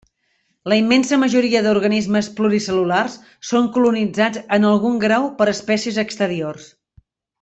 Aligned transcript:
La 0.71 0.77
immensa 0.79 1.19
majoria 1.23 1.59
d'organismes 1.67 2.29
pluricel·lulars 2.39 3.19
són 3.51 3.69
colonitzats 3.77 4.41
en 4.59 4.67
algun 4.71 4.97
grau 5.05 5.29
per 5.43 5.49
espècies 5.53 6.01
exteriors. 6.07 6.67